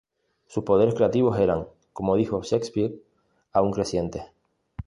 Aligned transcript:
Sus 0.47 0.63
poderes 0.63 0.95
creativos 0.95 1.37
eran, 1.37 1.67
como 1.93 2.15
dijo 2.15 2.41
Shakespeare, 2.41 2.91
aún 3.53 3.69
crecientes. 3.69 4.23